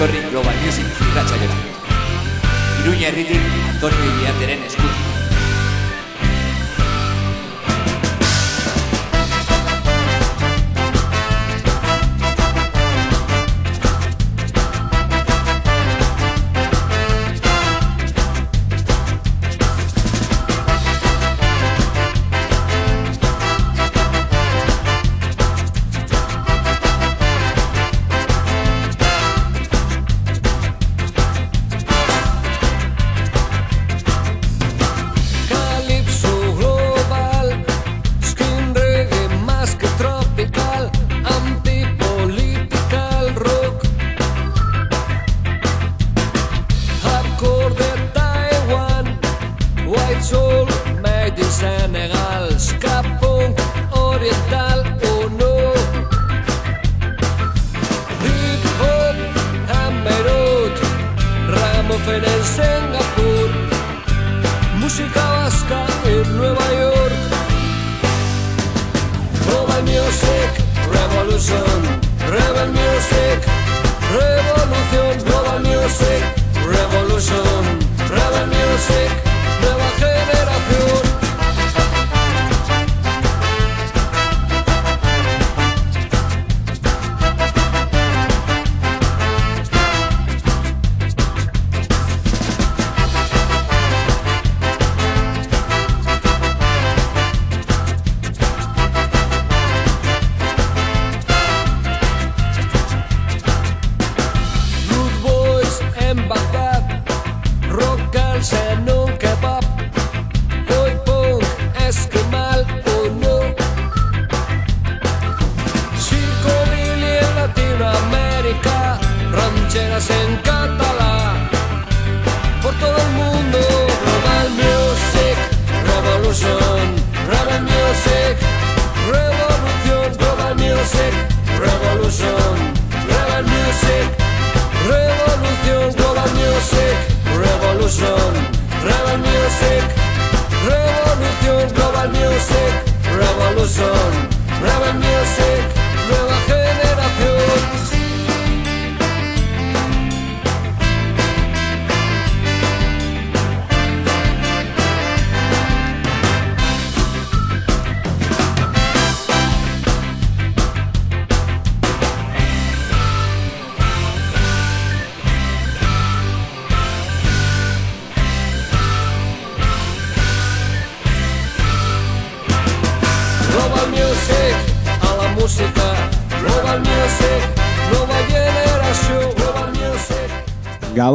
[0.00, 1.56] etorri Global Music irratxa jora.
[2.80, 5.09] Iruña herritik Antonio Iriarteren eskutik.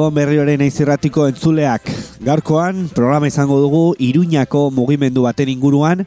[0.06, 1.88] Gabon berrioren aizirratiko entzuleak.
[2.22, 6.04] Gaurkoan, programa izango dugu Iruñako mugimendu baten inguruan,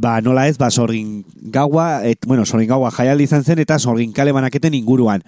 [0.00, 1.20] ba nola ez, ba sorgin
[1.52, 5.20] gaua, et, bueno, sorgin gaua jaialdi izan zen, eta sorgin kale banaketen inguruan.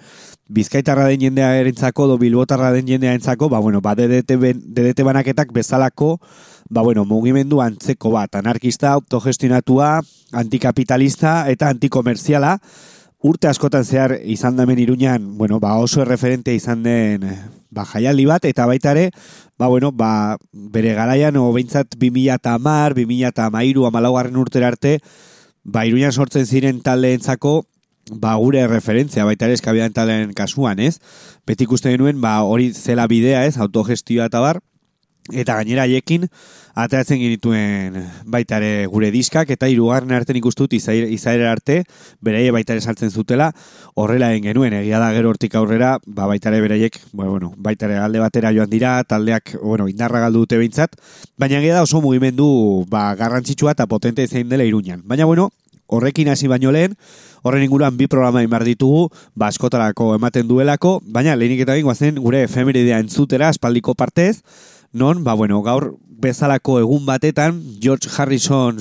[0.49, 5.53] Bizkaitarra den jendea erentzako, do bilbotarra den jendea entzako, ba bueno, ba DDT, DDT banaketak
[5.53, 6.15] bezalako,
[6.65, 9.99] ba bueno, mugimendu antzeko bat, anarkista, autogestionatua,
[10.33, 12.57] antikapitalista eta antikomerziala,
[13.21, 17.25] urte askotan zehar izan damen iruñan, bueno, ba oso referente izan den
[17.69, 19.09] ba, jaialdi bat, eta baita ere,
[19.57, 24.71] ba, bueno, ba, bere garaian, o behintzat 2000 eta amar, 2000 eta amairu, amalaugarren urtera
[24.73, 24.99] arte,
[25.63, 27.63] ba, iruñan sortzen ziren taleentzako,
[28.11, 30.97] ba, gure referentzia, baita ere, eskabidan taleen kasuan, ez?
[31.47, 33.57] Betik uste genuen, ba, hori zela bidea, ez?
[33.61, 34.63] Autogestioa eta bar,
[35.33, 36.27] eta gainera haiekin
[36.79, 40.73] ateratzen genituen baita ere gure diskak eta hirugarren arte nik ustut
[41.49, 41.83] arte
[42.21, 43.51] beraie baita ere saltzen zutela
[43.95, 44.73] horrela egin genuen.
[44.73, 48.69] Egia da gero hortik aurrera ba baita ere beraiek bueno, baita ere alde batera joan
[48.69, 50.95] dira taldeak bueno, indarra galdu dute behintzat
[51.37, 55.01] baina egia da oso mugimendu ba, garrantzitsua eta potente zein dela iruñan.
[55.05, 55.51] Baina bueno
[55.87, 56.95] horrekin hasi baino lehen
[57.41, 59.07] Horren inguruan bi programa imar ditugu,
[59.39, 64.41] baskotarako ematen duelako, baina lehenik eta zen gure efemeridea entzutera, espaldiko partez,
[64.91, 68.79] non, ba, bueno, gaur bezalako egun batetan, George Harrison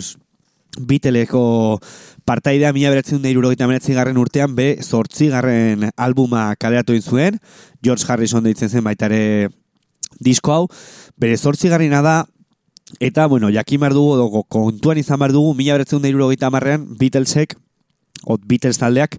[0.78, 1.80] biteleko
[2.28, 7.38] partaidea mila beratzen da irurogeita garren urtean, be, zortzi garren albuma kaleratu zuen,
[7.82, 9.48] George Harrison deitzen zen baitare
[10.20, 10.66] disko hau,
[11.16, 12.26] bere zortzi garrina da,
[13.00, 16.86] eta, bueno, jakin bar dugu, dogo, kontuan izan bar dugu, mila beratzen da irurogeita marrean,
[16.98, 17.54] Beatlesek,
[18.24, 19.18] ot Beatles taldeak,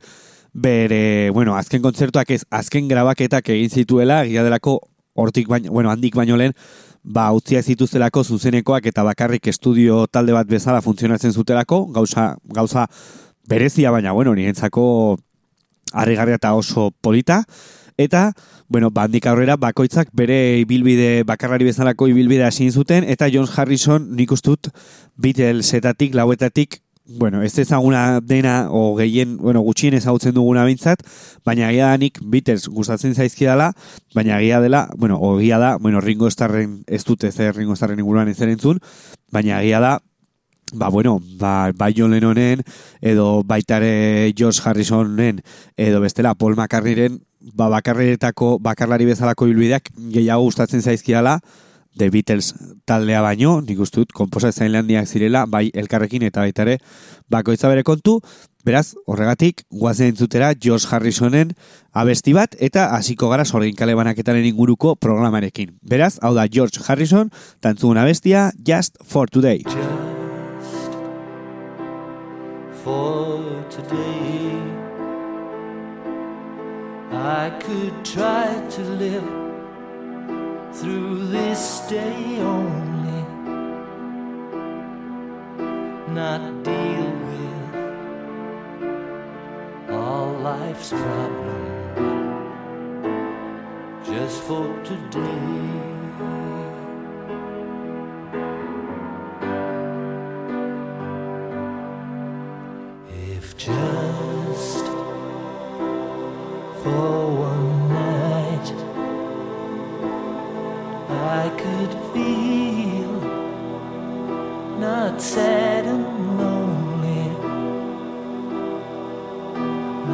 [0.54, 4.80] bere, bueno, azken kontzertuak ez, azken grabaketak egin zituela, gila delako
[5.22, 6.54] hortik baino, bueno, handik baino lehen,
[7.04, 12.88] ba, utziak zituztelako zuzenekoak eta bakarrik estudio talde bat bezala funtzionatzen zutelako, gauza, gauza
[13.50, 15.18] berezia baina, bueno, nirentzako
[15.94, 17.44] harrigarria eta oso polita,
[18.00, 18.32] Eta,
[18.72, 24.32] bueno, bandik aurrera bakoitzak bere ibilbide, bakarrari bezalako ibilbide hasi zuten, eta John Harrison nik
[24.32, 24.70] ustut
[25.20, 31.02] Beatlesetatik, lauetatik, bueno, ez ezaguna dena, o gehien, bueno, gutxien ezagutzen duguna bintzat,
[31.46, 33.72] baina agia da nik Beatles gustatzen zaizkidala,
[34.14, 38.30] baina agia dela, bueno, ogia da, bueno, Ringo Starren ez dute zer Ringo Starren inguruan
[38.30, 38.78] ez erentzun,
[39.34, 39.96] baina agia da,
[40.74, 42.62] ba, bueno, ba, bai John Lennonen,
[43.02, 45.42] edo baitare George Harrisonen,
[45.78, 51.40] edo bestela Paul McCartneyren, ba, bakarretako, bakarlari bezalako bilbideak gehiago gustatzen zaizkiala,
[51.98, 52.54] The Beatles
[52.86, 56.78] taldea baino, nik uste dut, komposatzen landiak zirela, bai elkarrekin eta baitare
[57.30, 58.20] bakoitza bere kontu,
[58.66, 61.56] beraz, horregatik, guazen entzutera George Harrisonen
[61.92, 65.74] abesti bat, eta hasiko gara sorgin kale banaketaren inguruko programarekin.
[65.82, 69.64] Beraz, hau da George Harrison, tantzugun abestia, Just for Today.
[69.66, 70.10] Just
[72.84, 74.62] for today.
[77.12, 79.49] I could try to live
[80.74, 83.24] through this day only,
[86.14, 87.76] not deal with
[89.92, 91.70] all life's problems
[94.08, 95.90] just for today.
[103.38, 104.86] If just
[106.84, 107.69] for one
[111.22, 113.14] I could feel.
[114.80, 117.26] Not sad and lonely,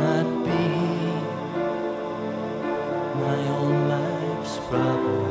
[0.02, 0.66] not be
[3.24, 5.26] my own life's problem,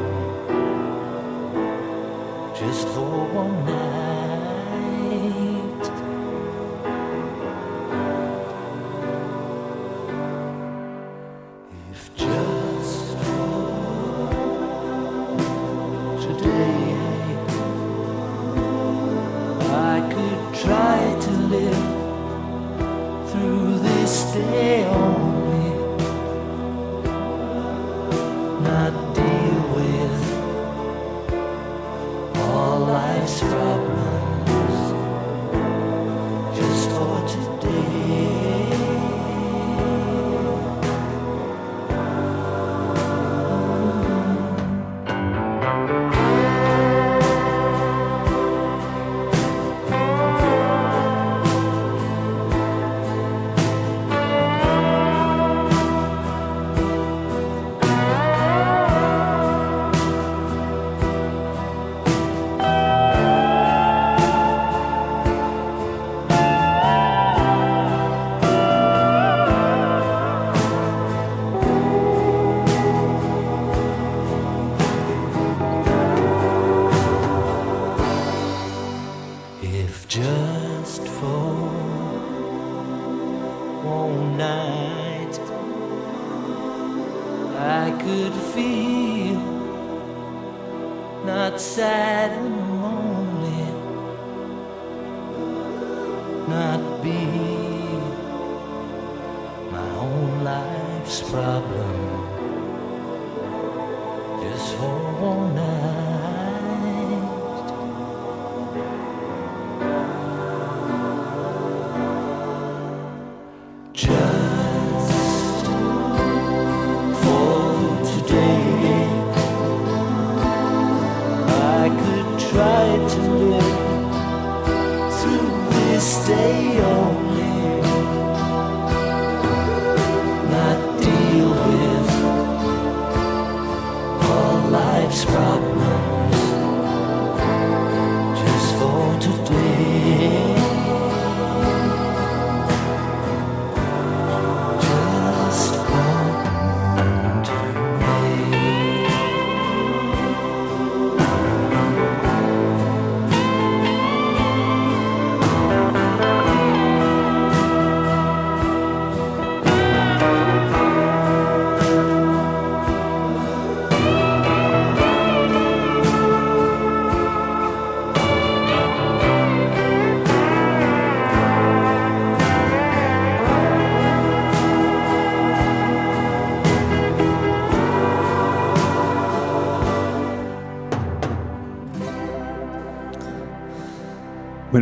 [2.55, 4.14] just for one night.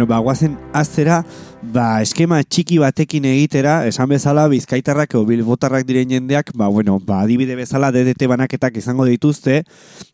[0.03, 1.21] Bueno, ba, guazen aztera,
[1.63, 7.21] ba, eskema txiki batekin egitera, esan bezala, bizkaitarrak edo bilbotarrak diren jendeak, ba, bueno, ba,
[7.23, 9.61] adibide bezala DDT banaketak izango dituzte,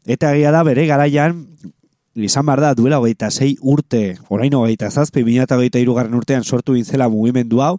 [0.04, 1.40] eta egia da bere garaian,
[2.12, 6.44] izan behar da, duela hogeita sei urte, orain hogeita zazpi, bila eta hogeita irugarren urtean
[6.44, 7.78] sortu bintzela mugimendu hau,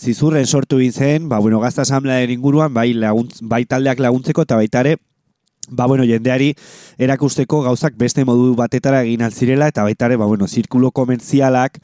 [0.00, 4.86] zizurren sortu bintzen, ba, bueno, gazta asamblearen inguruan, bai, laguntz, bai taldeak laguntzeko, eta baita
[4.86, 4.96] ere,
[5.68, 6.54] ba, bueno, jendeari
[6.98, 11.78] erakusteko gauzak beste modu batetara egin altzirela, eta baita ere, ba, bueno, zirkulo komertzialak,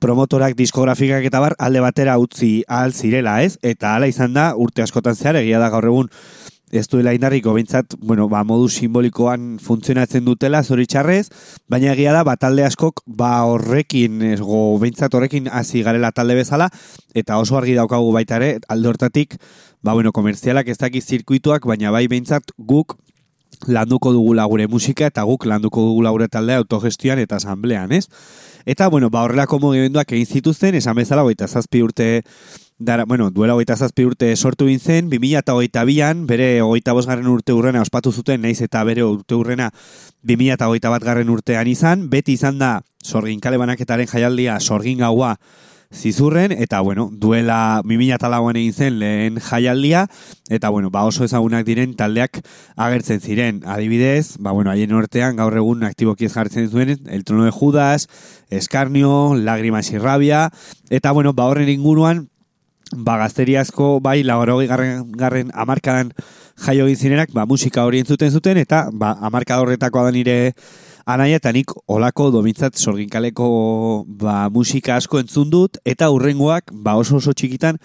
[0.00, 3.58] promotorak, diskografikak eta bar, alde batera utzi ahal zirela, ez?
[3.62, 6.08] Eta hala izan da, urte askotan zehar, egia da gaur egun,
[6.70, 11.26] ez duela indarriko bintzat, bueno, ba, modu simbolikoan funtzionatzen dutela, zoritxarrez,
[11.68, 16.38] baina egia da, ba, talde askok, ba, horrekin, ez, go, bintzat horrekin hasi garela talde
[16.38, 16.70] bezala,
[17.14, 19.36] eta oso argi daukagu baita ere, alde hortatik,
[19.82, 22.96] ba, bueno, komerzialak ez dakiz zirkuituak, baina bai bintzat guk
[23.66, 28.06] landuko dugula gure musika, eta guk landuko dugula gure taldea autogestioan eta asamblean, ez?
[28.66, 32.22] Eta, bueno, ba, horrelako mugimenduak egin zituzten, esan bezala, goita zazpi urte,
[32.80, 37.52] dara, bueno, duela goita zazpi urte sortu gintzen, 2000 eta bian, bere goita bosgarren urte
[37.52, 39.70] urrena ospatu zuten, naiz eta bere urte urrena
[40.24, 44.98] 2000 eta goita bat garren urtean izan, beti izan da, sorgin kale banaketaren jaialdia, sorgin
[45.04, 45.36] gaua,
[45.92, 50.06] zizurren, eta bueno, duela 2000 eta lauan egin zen lehen jaialdia,
[50.48, 52.40] eta bueno, ba oso ezagunak diren taldeak
[52.76, 53.62] agertzen ziren.
[53.66, 58.08] Adibidez, ba bueno, haien ortean gaur egun aktiboki ez jartzen zuen, El trono de Judas,
[58.50, 60.50] Eskarnio, Lágrimas y Rabia,
[60.90, 62.28] eta bueno, ba horren inguruan,
[62.96, 66.12] ba gazteriazko, bai, laurogei garren, garren amarkadan
[66.60, 70.54] jaio egin zirenak, ba musika hori entzuten zuten, eta ba amarkada horretakoa da nire
[71.14, 73.50] anaia, eta nik olako domintzat sorginkaleko
[74.20, 77.78] ba, musika asko entzun dut, eta urrengoak, ba oso oso txikitan,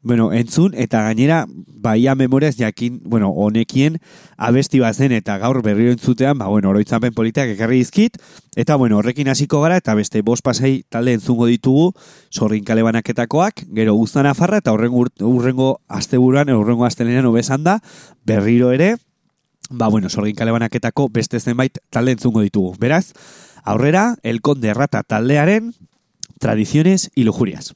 [0.00, 1.44] bueno, entzun, eta gainera,
[1.82, 3.98] baia memoriaz jakin, bueno, honekien
[4.36, 8.20] abesti bazen, eta gaur berriro entzutean, ba, bueno, oroitzapen politiak ekarri dizkit,
[8.56, 11.90] eta, bueno, horrekin hasiko gara, eta beste bost pasai talde entzungo ditugu,
[12.30, 17.80] sorginkale banaketakoak, gero guztan afarra, eta urrengo, urt- urrengo asteburuan, urrengo astelenean obesan da,
[18.24, 18.94] berriro ere,
[19.68, 22.74] ba, bueno, sorgin kale banaketako beste zenbait talde entzungo ditugu.
[22.78, 23.12] Beraz,
[23.64, 25.74] aurrera, El Conde Rata taldearen
[26.38, 27.74] tradiciones y lujurias.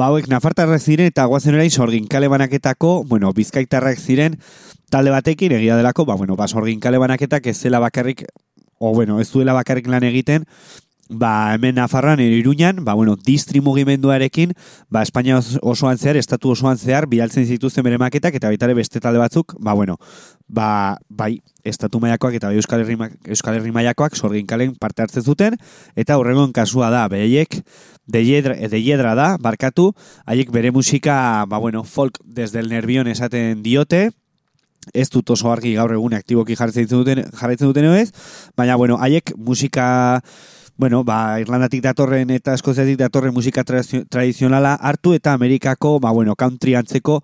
[0.00, 4.38] Ba, hauek nafartarrak ziren eta guazen orain sorgin kale banaketako, bueno, bizkaitarrak ziren
[4.90, 8.24] talde batekin egia delako, ba, bueno, ba, sorgin kale banaketak ez zela bakarrik,
[8.78, 10.46] o, bueno, ez duela bakarrik lan egiten,
[11.10, 14.52] ba, hemen Nafarroan, edo Iruñan, ba, bueno, distri mugimenduarekin,
[14.88, 18.74] ba, Espainia os- osoan zehar, estatu osoan zehar, bidaltzen zituzten bere maketak, eta baita ere
[18.78, 19.98] beste talde batzuk, ba, bueno,
[20.46, 25.22] ba, bai, estatu mailakoak eta bai Euskal Herri, Euskal Herri mailakoak sorgin kalen parte hartzen
[25.26, 25.58] zuten,
[25.96, 27.60] eta horrengon kasua da, behaiek,
[28.06, 29.92] de hiedra, de da, barkatu,
[30.26, 34.10] haiek bere musika, ba, bueno, folk desde el nervion esaten diote,
[34.94, 38.10] ez dut oso argi gaur egun aktiboki jarraitzen duten, jarraitzen duten ez,
[38.56, 40.22] baina, bueno, haiek musika,
[40.80, 46.32] bueno, ba, Irlandatik datorren eta Eskoziatik datorren musika tradizio- tradizionala hartu eta Amerikako, ba, bueno,
[46.40, 47.18] country antzeko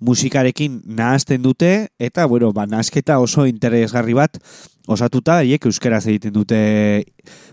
[0.00, 4.40] musikarekin nahazten dute, eta, bueno, ba, nahasketa oso interesgarri bat
[4.88, 6.62] osatuta, haiek euskeraz egiten dute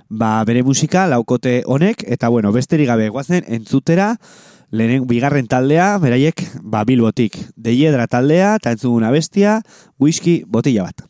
[0.07, 4.13] ba, bere musika, laukote honek, eta, bueno, besterik gabe guazen entzutera,
[4.71, 7.35] lehenen bigarren taldea, beraiek, ba, bilbotik.
[7.59, 9.59] Deiedra taldea, eta entzuguna bestia,
[9.99, 11.08] whisky botila bat.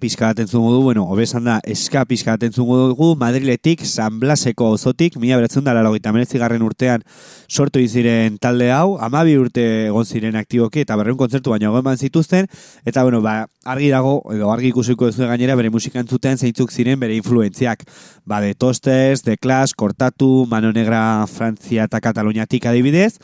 [0.00, 4.70] Pizka bat entzungo du, bueno, hobesan da, eska pizka bat entzungo dugu, Madriletik, San Blaseko
[4.74, 7.04] ozotik, mila beratzen da laro garren urtean
[7.48, 12.46] sortu iziren talde hau, amabi urte egon ziren aktiboki, eta berreun kontzertu baino egon zituzten,
[12.84, 16.98] eta bueno, ba, argi dago, edo argi ikusiko duzu gainera, bere musika entzuten zeintzuk ziren
[17.00, 17.84] bere influentziak.
[18.24, 23.18] Ba, de Tosters, de Clash, Kortatu, Mano Negra, Frantzia eta Kataluniatik adibidez,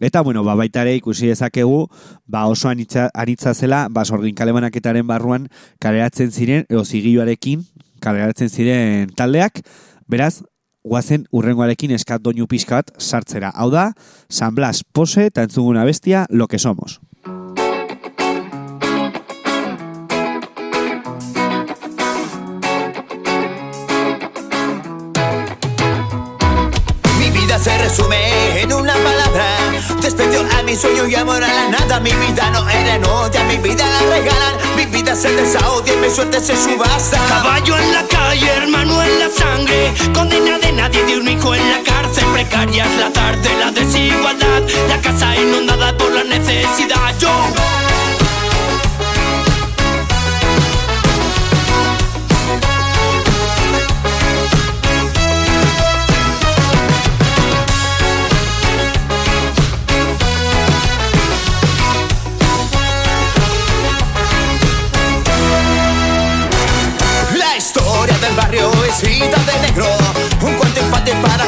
[0.00, 1.84] Eta, bueno, ba, baita ere ikusi dezakegu,
[2.26, 7.66] ba, oso anitza, anitza zela, ba, sorgin kalebanaketaren barruan kaleratzen ziren, edo zigiluarekin
[8.00, 9.60] kaleratzen ziren taldeak,
[10.08, 10.40] beraz,
[10.80, 13.52] guazen urrengoarekin eskat doinu pixka bat sartzera.
[13.54, 13.90] Hau da,
[14.32, 17.00] San Blas pose eta entzuguna bestia, lo que somos.
[27.18, 28.39] Mi vida se resume
[30.70, 31.98] Desprecio a mi sueño y amor a la nada.
[31.98, 34.54] Mi vida no era nota, mi vida la regalan.
[34.76, 37.18] Mi vida se desahodia y mi suerte se subasta.
[37.28, 39.92] Caballo en la calle, hermano en la sangre.
[40.14, 42.24] Condena de nadie de un hijo en la cárcel.
[42.32, 44.62] Precaria es la tarde, la desigualdad.
[44.88, 47.18] La casa inundada por la necesidad.
[47.18, 47.30] Yo
[68.90, 69.02] Es
[70.42, 71.44] Un cuento infantil para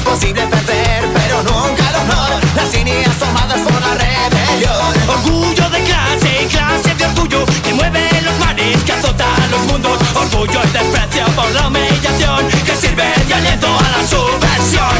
[0.00, 2.30] posible perder, pero nunca el honor.
[2.54, 4.92] Las líneas tomadas por la rebelión.
[5.08, 9.98] Orgullo de clase, clase de orgullo que mueve los mares, que azota los mundos.
[10.14, 14.98] Orgullo y desprecio por la humillación que sirve de aliento a la subversión.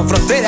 [0.00, 0.41] El parque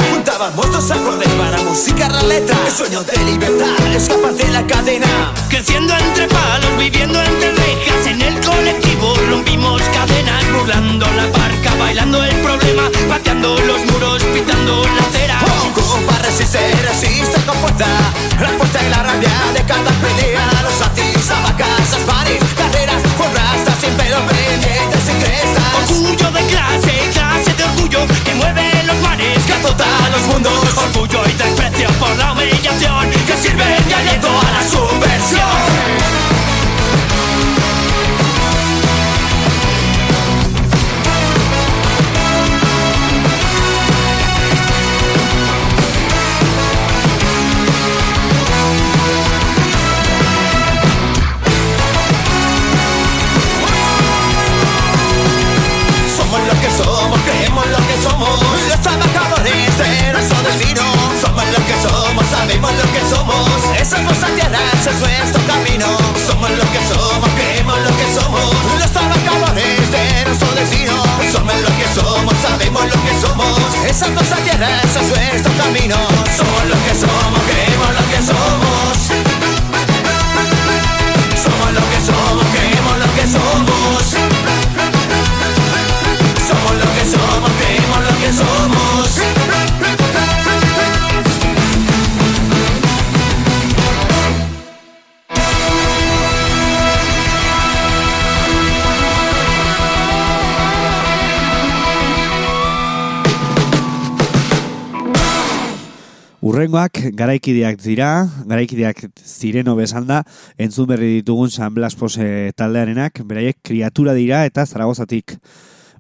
[107.14, 108.09] garaikideak dira,
[108.46, 110.22] garaikideak zireno bezanda,
[110.59, 115.38] entzun berri ditugun San Blas Pose taldearenak, beraiek kriatura dira eta zaragozatik.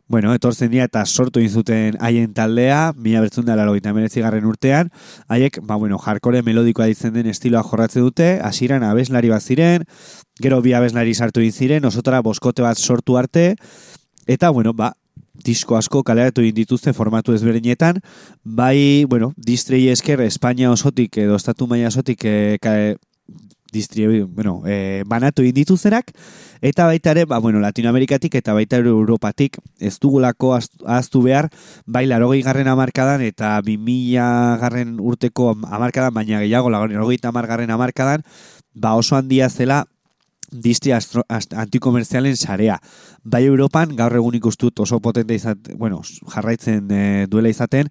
[0.06, 4.90] Bueno, etortzen dira eta sortu inzuten haien taldea, mila bertzun da garren urtean,
[5.28, 9.84] haiek, ba, bueno, jarkore melodikoa ditzen den estiloa jorratzen dute, hasieran abeslari bat ziren,
[10.42, 13.56] gero bi abeslari sartu egin ziren, osotara boskote bat sortu arte,
[14.26, 14.92] eta, bueno, ba,
[15.44, 18.00] disko asko kaleratu dituzte formatu ezberdinetan,
[18.42, 22.74] bai, bueno, distrei esker Espainia osotik edo estatu maila osotik e, ka,
[23.74, 26.12] distri, bueno, e, banatu egin dituztenak,
[26.64, 31.50] eta baita ere, ba, bueno, Latinoamerikatik eta baita ere Europatik ez dugulako ahaztu- behar,
[31.84, 38.22] bai, larogei garren amarkadan eta bi mila garren urteko amarkadan, baina gehiago, larogei garren amarkadan,
[38.74, 39.84] ba oso handia zela
[41.28, 42.78] ast, antikomerzialen sarea.
[43.24, 46.02] Bai Europan, gaur egun ikustut oso potente izat, bueno,
[46.34, 47.88] jarraitzen e, duela izaten,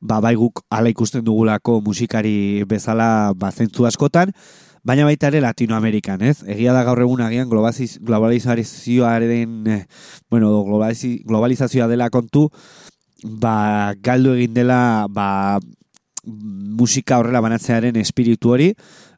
[0.00, 4.32] ba, bai guk ala ikusten dugulako musikari bezala ba, zentzu askotan,
[4.82, 6.42] baina baita ere Latinoamerikan, ez?
[6.46, 9.84] Egia da gaur egun agian globaliz, globalizazioaren, eh,
[10.30, 12.48] bueno, globaliz, globalizazioa dela kontu,
[13.22, 15.60] ba, galdu egin dela, ba,
[16.24, 18.72] musika horrela banatzearen espiritu hori,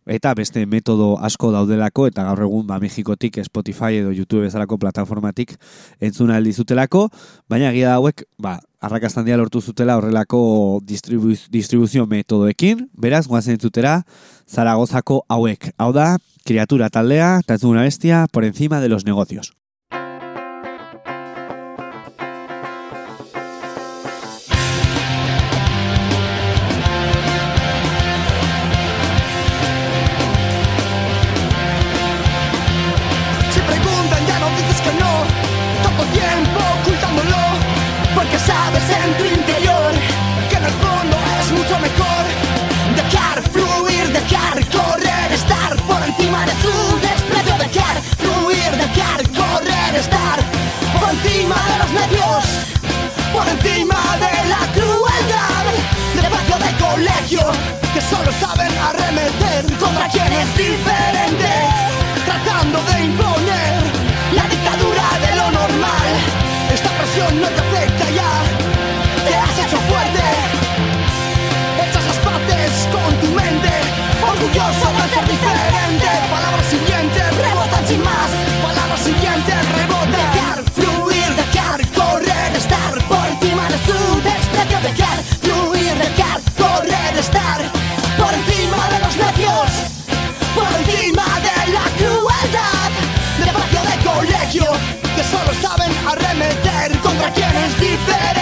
[0.06, 5.56] eta beste metodo asko daudelako, eta gaur egun ba, Mexikotik Spotify edo YouTube bezalako plataformatik
[6.00, 7.08] entzuna aldizutelako,
[7.48, 14.02] baina egia da hauek, ba, arrakastandia lortu zutela horrelako distribu distribuzio metodoekin, beraz, guazen entzutera,
[14.44, 15.70] Zaragozako hauek.
[15.80, 16.14] Hau da,
[16.44, 19.54] kriatura taldea, eta entzun una bestia, por encima de los negocios.
[58.10, 58.73] Solo saben
[98.06, 98.33] that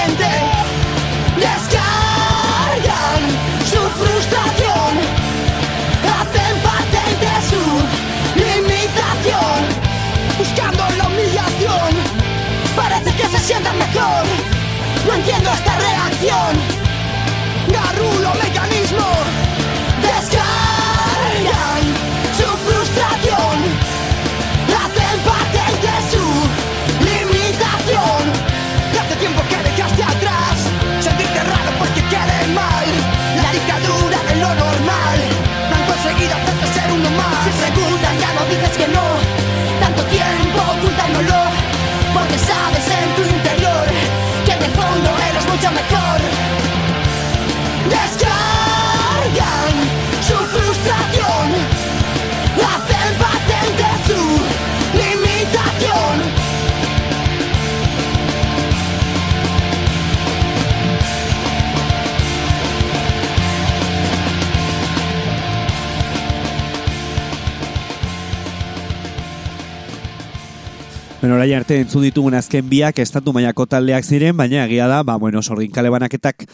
[71.23, 75.15] Bueno, orain arte entzun ditugun azken biak estatu mailako taldeak ziren, baina egia da, ba,
[75.23, 76.49] bueno, sorginkale banaketak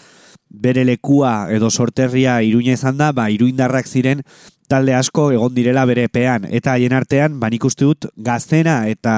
[0.50, 4.20] bere lekua edo sorterria iruña izan da, ba, iruindarrak ziren
[4.68, 6.44] talde asko egon direla bere epean.
[6.52, 9.14] Eta haien artean, ba, nik uste dut gaztena eta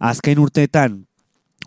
[0.00, 1.02] azken urteetan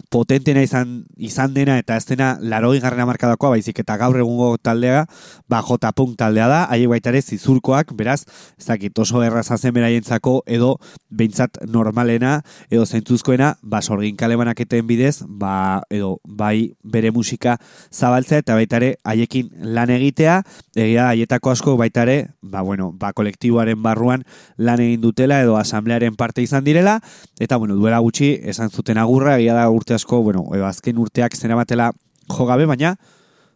[0.10, 5.06] potentena izan, izan dena eta ez dena laroi garrena markadakoa, baizik eta gaur egungo taldea,
[5.52, 8.22] ba, J-Punk taldea da, haie baita ere zizurkoak, beraz,
[8.60, 10.76] ez dakit oso errazazen beraientzako, edo
[11.10, 12.38] behintzat normalena,
[12.70, 17.58] edo zentzuzkoena, ba, sorgin kalebanaketen bidez, ba, edo bai bere musika
[17.92, 20.42] zabaltzea, eta baita ere haiekin lan egitea,
[20.76, 24.26] egia haietako asko baita ere, ba, bueno, ba, kolektiboaren barruan
[24.58, 27.00] lan egin dutela, edo asamblearen parte izan direla,
[27.40, 31.36] eta, bueno, duela gutxi, esan zuten agurra, egia da urte asko, bueno, edo azken urteak
[31.38, 31.92] zeramatela
[32.26, 32.96] jo gabe, baina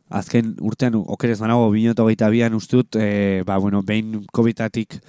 [0.10, 5.00] azken urtean okerez banago binota hogeita bian ustut, e, ba, bueno, behin COVID-atik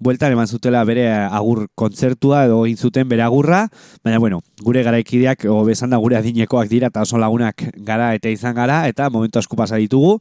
[0.00, 3.66] bueltan eman zutela bere agur kontzertua edo egin zuten bere agurra,
[4.04, 8.32] baina bueno, gure garaikideak o bezan da gure adinekoak dira eta oso lagunak gara eta
[8.32, 10.16] izan gara eta momentu asko pasa ditugu.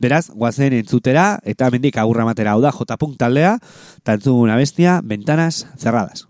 [0.00, 3.00] Beraz, guazen entzutera eta mendik agurra matera hau da J.
[3.16, 3.56] taldea,
[4.04, 6.26] eta entzuguna bestia, ventanas cerradas.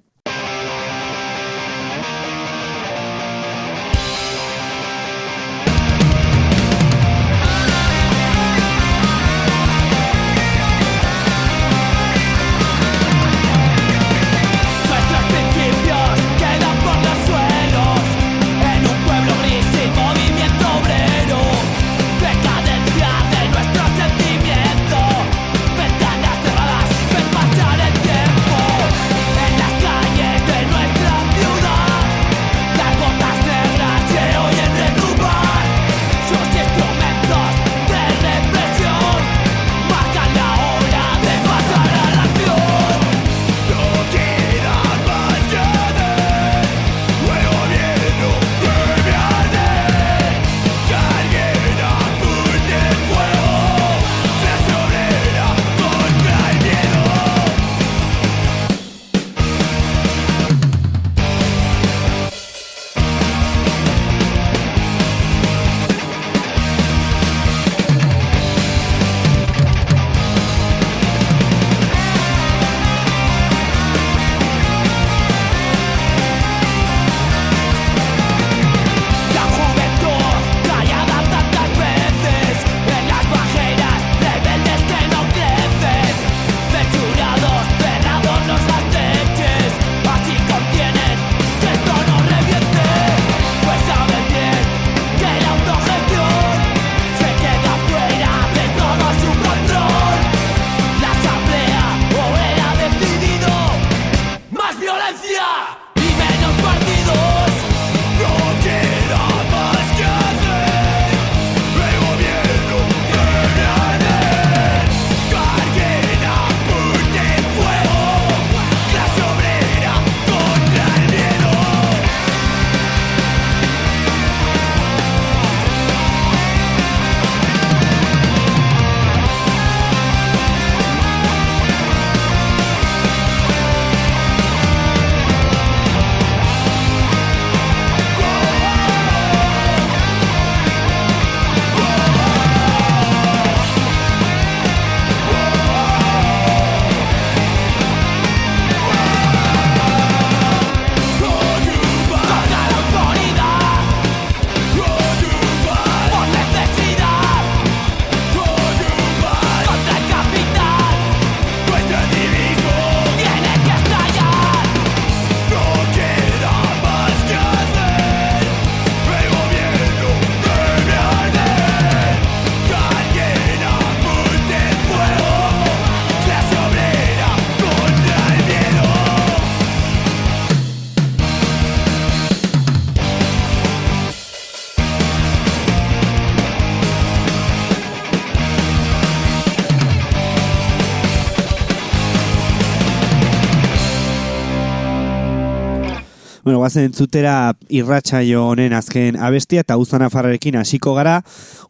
[196.62, 201.16] Guazen entzutera irratsaio honen azken abestia eta uzan afarrarekin hasiko gara,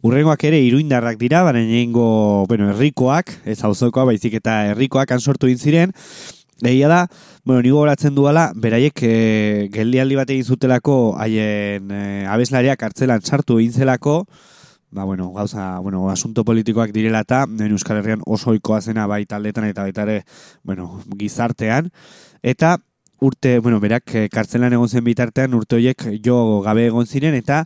[0.05, 5.49] urrengoak ere iruindarrak dira, baina nengo, bueno, herrikoak, ez auzokoa baizik eta herrikoak han sortu
[5.49, 5.97] egin ziren,
[6.61, 6.99] Egia da,
[7.43, 9.15] bueno, nigo horatzen duela, beraiek e,
[9.73, 13.73] geldialdi bat egin zutelako haien e, abeslariak hartzelan sartu egin
[14.93, 19.65] ba, bueno, gauza, bueno, asunto politikoak direla eta, Euskal Herrian oso oikoa zena bai taldetan
[19.65, 20.23] eta baita ere,
[20.63, 21.89] bueno, gizartean,
[22.43, 22.77] eta
[23.23, 27.63] urte, bueno, berak eh, kartzelan egon zen bitartean urte horiek jo gabe egon ziren eta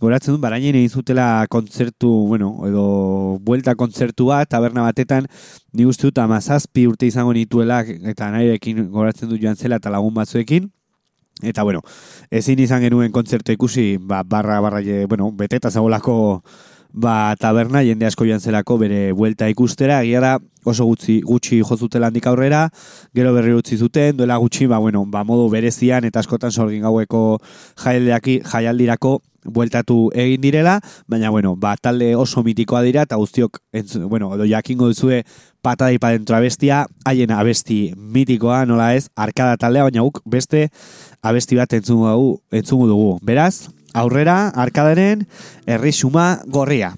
[0.00, 2.84] goratzen dut barainen egin zutela kontzertu, bueno, edo
[3.42, 5.26] buelta kontzertu bat, taberna batetan,
[5.72, 10.14] ni uste dut amazazpi urte izango nituela eta nahirekin goratzen dut joan zela eta lagun
[10.14, 10.70] batzuekin.
[11.42, 11.84] Eta, bueno,
[12.34, 16.42] ezin izan genuen kontzertu ikusi, ba, barra, barra, bueno, beteta zagolako
[16.92, 20.32] ba, taberna, jende asko joan zelako bere buelta ikustera, egia da
[20.68, 22.68] oso gutxi, gutxi jozutela handik aurrera,
[23.14, 27.40] gero berri utzi zuten, duela gutxi, ba, bueno, ba, modu berezian eta askotan sorgin gaueko
[27.78, 33.60] jaialdirako bueltatu egin direla, baina, bueno, ba, talde oso mitikoa dira, eta guztiok,
[34.08, 35.22] bueno, edo jakingo duzue
[35.62, 40.68] patada ipa dentro abestia, haien abesti mitikoa, nola ez, arkada taldea, baina guk beste
[41.22, 43.10] abesti bat entzungo dugu, entzungo dugu.
[43.22, 43.68] Beraz,
[44.00, 45.26] aurrera, arkadaren,
[45.66, 46.94] herri suma gorria.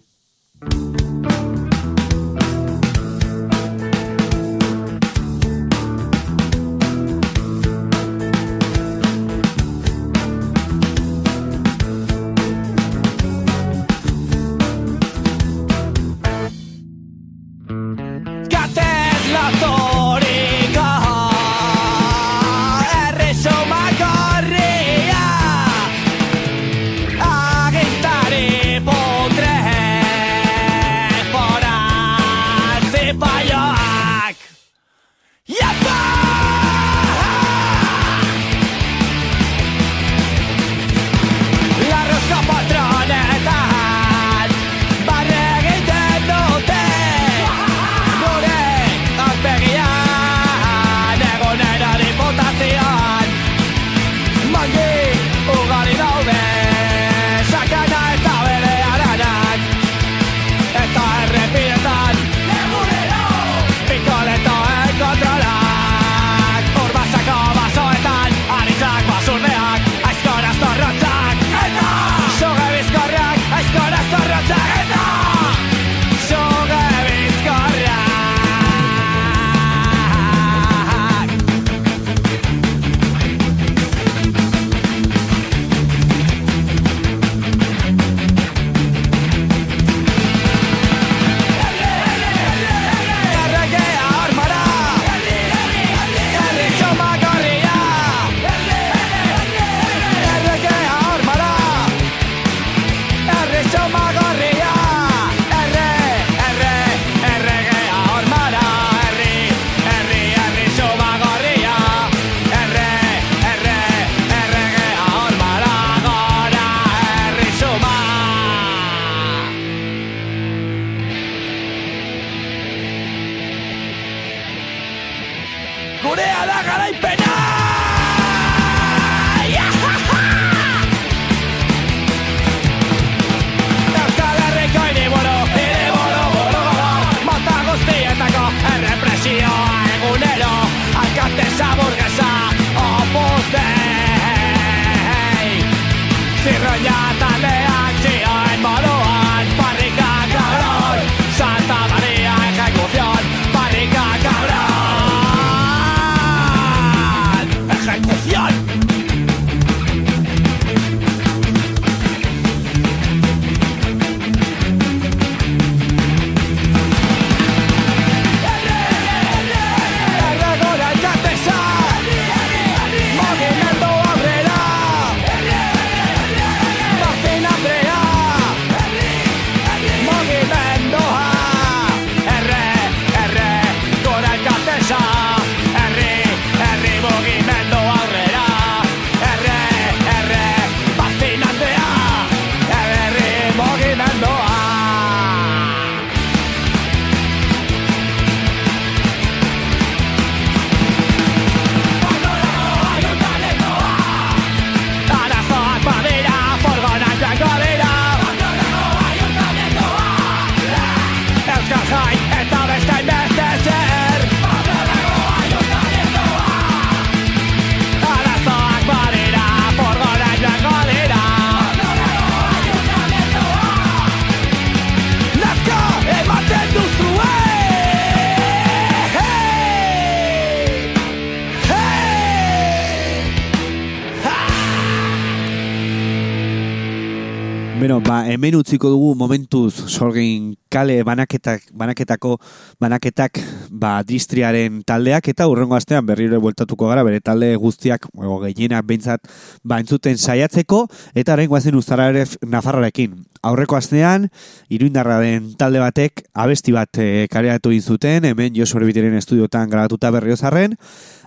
[238.40, 242.38] Hemen utziko dugu momentuz sorgin kale banaketak, banaketako
[242.80, 243.36] banaketak
[243.68, 249.28] ba, distriaren taldeak eta urrengo astean berriro bueltatuko gara bere talde guztiak, o, gehienak behintzat
[249.62, 253.26] ba, entzuten saiatzeko eta horrengo azen uztara ere Nafarrarekin.
[253.44, 254.28] Aurreko astean,
[254.68, 260.76] iruindarra den talde batek abesti bat e, kareatu zuten hemen Josu Erbiteren estudiotan grabatuta berriozarren,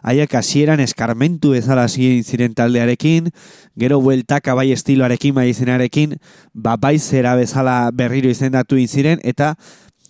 [0.03, 3.31] haiek hasieran eskarmentu bezala ziren taldearekin,
[3.79, 6.17] gero bueltaka bai estiloarekin, bai izenarekin,
[6.53, 9.55] ba bai zera bezala berriro izendatu ziren eta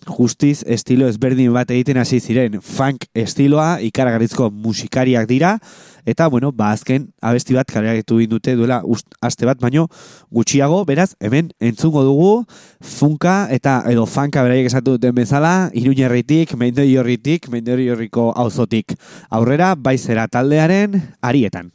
[0.08, 2.60] justiz estilo ezberdin bat egiten hasi ziren.
[2.62, 5.58] Funk estiloa ikaragarrizko musikariak dira,
[6.06, 9.88] eta bueno, ba azken abesti bat kaleratu dute duela ust, aste bat, baino
[10.32, 12.46] gutxiago, beraz, hemen entzungo dugu
[12.82, 18.98] funka eta edo funka beraiek esatu duten bezala, iruñerritik, meindoi horriko auzotik.
[19.30, 21.72] Aurrera, baizera taldearen arietan.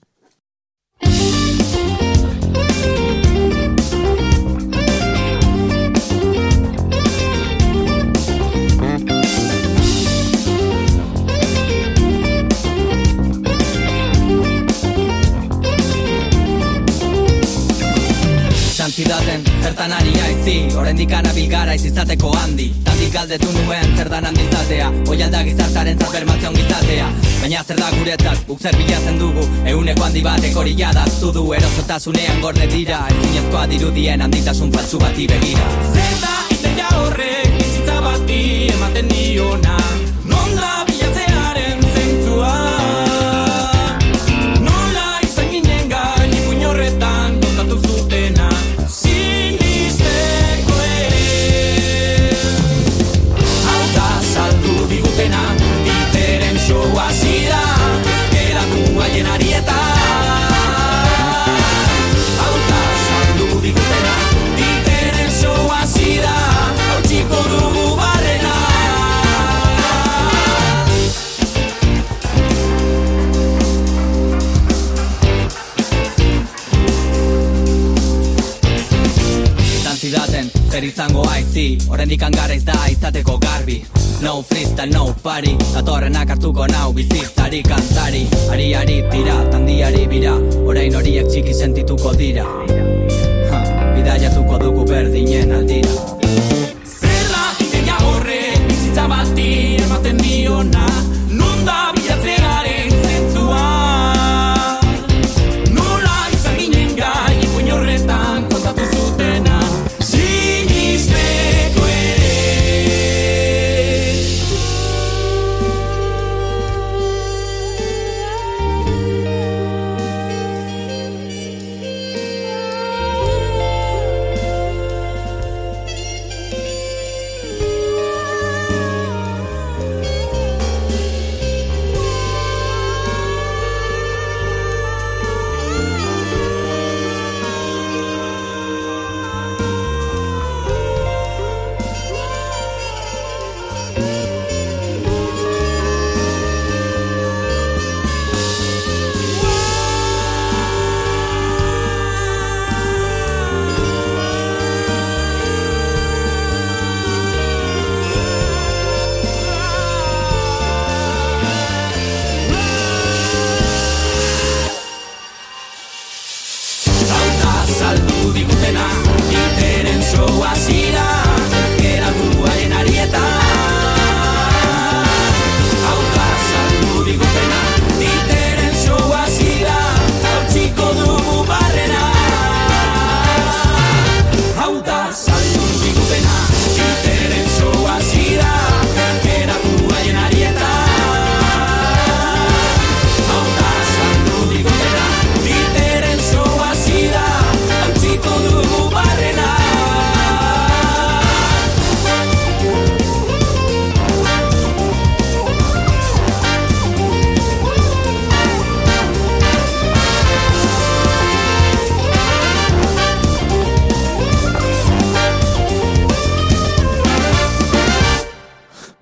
[18.99, 22.69] Zidaten, zertan ari aizi Horendik anabil gara izateko handi.
[22.87, 27.07] Tandik galdetu nuen, zer dan handizatea Oialda gizartaren bermatzen gizatea
[27.43, 29.45] Baina zer da guretzat, guk zer bilatzen dugu?
[29.75, 31.45] Euneko handi batek hori jadaztu du.
[31.59, 35.71] Erosotasunean gorde dira Ezinezkoa dirudien handitasun faltsu bati begira.
[35.93, 38.43] Zer da horrek bizitza bati
[38.75, 39.79] ematen diona?
[40.27, 40.59] Non
[80.79, 83.79] zer izango aizi Horendik angarraiz da izateko garbi.
[84.23, 85.55] No freestyle, no party.
[85.75, 88.23] Datorrenak hartuko nau bizitzari kantari.
[88.53, 90.37] Ari ari tira, tandiari bira.
[90.67, 92.47] Orain horiek txiki sentituko dira.
[93.51, 93.65] Ha,
[93.97, 96.18] Bidaiatuko dugu berdinen aldira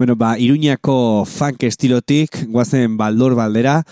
[0.07, 3.83] Bueno, ba, Iruñako funk estilotik, guazen baldor baldera,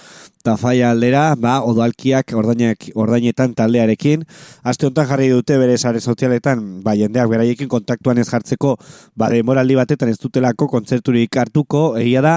[0.47, 4.23] tafaia aldera, ba, odalkiak ordainak, ordainetan taldearekin.
[4.63, 8.77] Aste honetan jarri dute bere sare sozialetan, ba, jendeak beraiekin kontaktuan ez jartzeko,
[9.19, 12.37] ba, demoraldi batetan ez dutelako kontzerturik hartuko, egia da,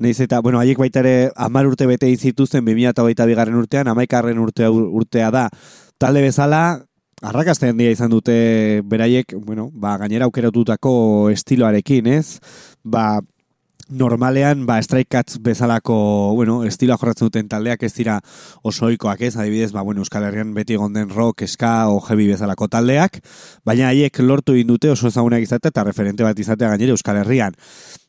[0.00, 4.72] naiz eta, bueno, haiek baita ere amar urte bete zituzten 2008 bigarren urtean, amaikarren urtea,
[4.72, 5.50] urtea da,
[6.00, 6.78] talde bezala,
[7.22, 12.38] arrakasta handia izan dute beraiek, bueno, ba, gainera aukeratutako estiloarekin, ez?
[12.88, 13.20] Ba,
[13.88, 18.18] normalean, ba, Strike bezalako, bueno, estiloa jorratzen duten taldeak ez dira
[18.62, 22.68] osoikoak ez, adibidez, ba, bueno, Euskal Herrian beti egon den rock, ska o heavy bezalako
[22.68, 23.20] taldeak,
[23.64, 27.56] baina haiek lortu egin dute oso ezagunak izatea eta referente bat izatea gainera Euskal Herrian.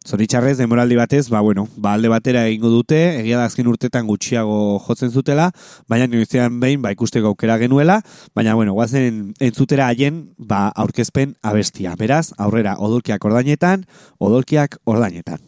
[0.09, 4.79] Zoritxarrez, demoraldi batez, ba, bueno, ba, alde batera egingo dute, egia da azken urtetan gutxiago
[4.87, 5.51] jotzen zutela,
[5.87, 7.99] baina noizean behin, ba, ikusteko aukera genuela,
[8.33, 11.93] baina, bueno, guazen entzutera haien, ba, aurkezpen abestia.
[11.99, 13.85] Beraz, aurrera, odolkiak ordainetan,
[14.17, 15.45] odolkiak ordainetan.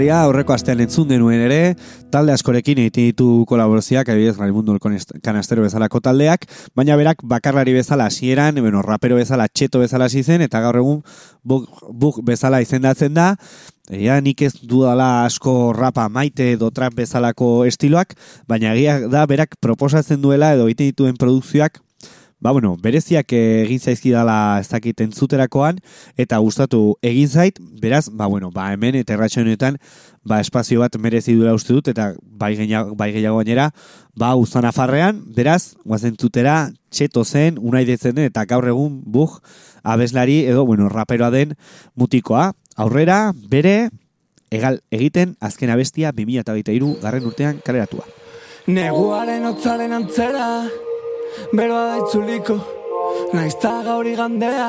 [0.00, 1.76] Abeslaria, aurreko astean entzun denuen ere,
[2.10, 8.54] talde askorekin egiten ditu kolaborazioak, adibidez Raimundo Canastero bezalako taldeak, baina berak bakarlari bezala hasieran,
[8.60, 11.02] bueno, rapero bezala, txeto bezala hasi zen, eta gaur egun
[11.44, 13.36] buk, buk bezala izendatzen da,
[13.90, 18.14] Egia nik ez dudala asko rapa maite edo trap bezalako estiloak,
[18.46, 21.80] baina egia da berak proposatzen duela edo egiten dituen produkzioak
[22.40, 25.76] Ba, bueno, bereziak egin zaizkidala ez dakit entzuterakoan,
[26.16, 29.76] eta gustatu egin zait, beraz, ba, bueno, ba, hemen eta erratxo honetan,
[30.24, 33.68] ba, espazio bat merezi duela uste dut, eta bai gehiago, bai gehiago gainera,
[34.16, 39.42] ba, uzan afarrean, beraz, guazentzutera, txeto zen, unai detzen den, eta gaur egun, bug,
[39.84, 41.58] abeslari, edo, bueno, raperoa den
[41.94, 42.54] mutikoa.
[42.80, 43.90] Aurrera, bere,
[44.48, 48.08] egal egiten, azken abestia, 2023 garren urtean kaleratua.
[48.70, 50.46] Neguaren otzaren antzera
[51.52, 52.58] Beroa da itzuliko
[53.32, 54.68] Naizta gaur igandea,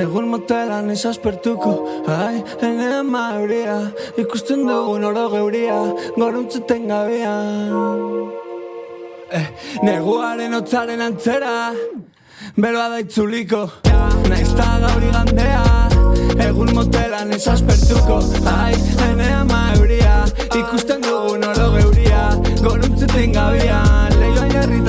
[0.00, 1.72] egun motelan ez aspertuko
[2.08, 3.76] Ai, ene mauria,
[4.20, 5.76] ikusten dugun oro geuria,
[6.16, 7.74] goruntzuten gabean.
[9.34, 9.46] Eh,
[9.84, 11.72] Neguaren otzaren antzera,
[12.56, 13.64] beroa da itzuliko.
[14.30, 15.64] Naizta gaur igandea,
[16.48, 18.20] egun motelan ez aspertuko
[18.56, 18.74] Ai,
[19.10, 22.24] ene mauria, ikusten dugun oro geuria,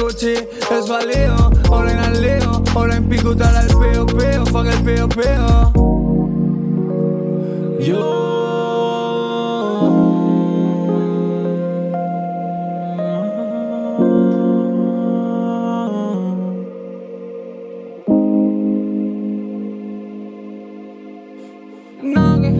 [0.00, 4.82] Orain astiro, orain gutxi Ez balio, orain alio Orain pikutara el peo peo Fuck el
[4.84, 5.72] peo peo.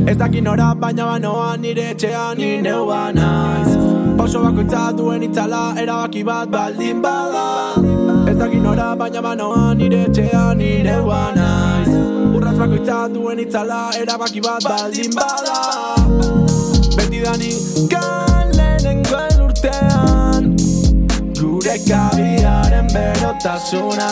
[0.06, 3.89] Ez dakin ora baina banoa nire etxean ni neu banaiz
[4.30, 7.46] Pauso bakoitza duen itzala erabaki bat baldin bada.
[8.30, 11.90] Ez dakin ora baina banoa nire etxean ni neu banaiz
[12.36, 15.58] Urraz bakoitza duen itzala erabaki bat baldin bada.
[16.94, 17.50] Beti dani
[17.94, 20.54] galenengoen urtean
[21.40, 24.10] Gure kabiaren berotasuna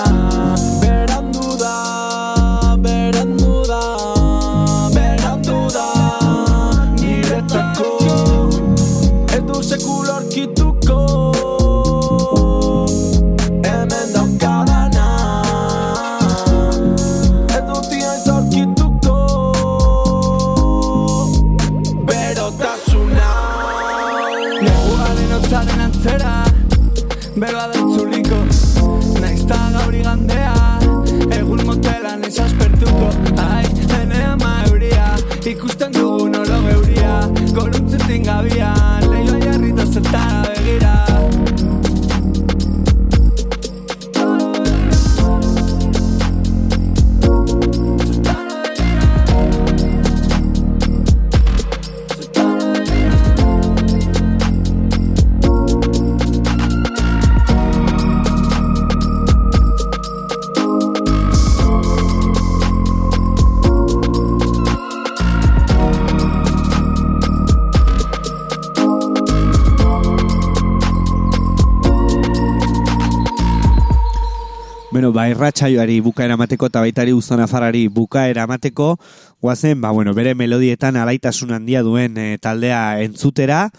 [75.08, 78.98] Bueno, ba, irratsaioari bukaera emateko eta baitari uzton afarari bukaera emateko,
[79.40, 83.70] guazen, ba, bueno, bere melodietan alaitasun handia duen eh, taldea entzutera,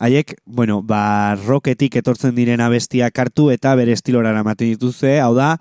[0.00, 5.58] haiek, bueno, ba, rocketik etortzen diren abestiak hartu eta bere estilora eramaten dituzte, hau da,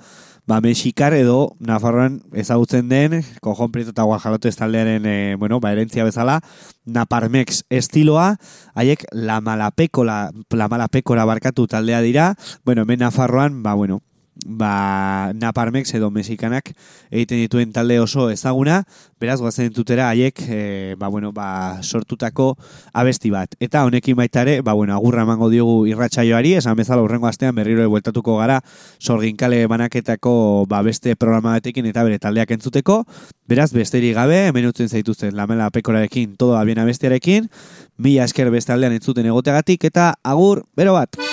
[0.47, 6.07] ba, mexikar edo Nafarroan ezagutzen den, kojon prieto eta guajalote taldearen, e, bueno, ba, erentzia
[6.07, 6.39] bezala,
[6.88, 8.38] Naparmex estiloa,
[8.72, 13.99] haiek la malapekola, la malapekora barkatu taldea dira, bueno, hemen Nafarroan, ba, bueno,
[14.46, 16.72] ba, Naparmex edo Mexikanak
[17.10, 18.84] egiten dituen talde oso ezaguna,
[19.20, 22.56] beraz goazen entutera haiek e, ba, bueno, ba, sortutako
[22.94, 23.56] abesti bat.
[23.60, 27.88] Eta honekin baita ere, ba, bueno, agurra emango diogu irratsaioari, esan bezala urrengo astean berriro
[27.90, 28.62] bueltatuko gara
[29.00, 33.04] sorginkale banaketako ba, beste programa batekin eta bere taldeak entzuteko,
[33.50, 37.50] beraz besterik gabe, hemen utzen zaituzten lamela pekorarekin, todo da bien abestiarekin,
[37.98, 41.29] mila esker beste aldean entzuten egotegatik, eta agur, bero bat!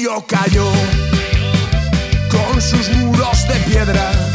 [0.00, 0.70] Castillo cayó
[2.30, 4.29] con sus muros de piedra.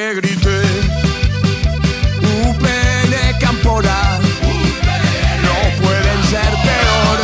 [0.00, 0.60] que grité.
[2.46, 4.18] UPN Campora,
[5.46, 7.18] no pueden ser peor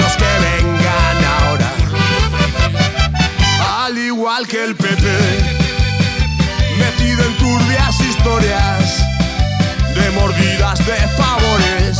[0.00, 1.70] los que vengan ahora.
[3.84, 5.06] Al igual que el PP,
[6.78, 9.04] metido en turbias historias
[9.96, 11.98] de mordidas de favores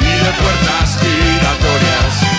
[0.00, 2.37] y de puertas giratorias.